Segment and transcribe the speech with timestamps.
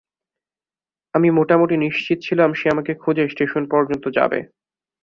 [1.13, 4.39] আমি মোটামুটি নিশ্চিত ছিলাম সে আমাকে খুঁজে স্টেশন পর্যন্ত যাবে।